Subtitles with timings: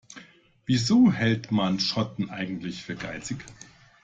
[0.65, 3.45] Wieso hält man Schotten eigentlich für geizig?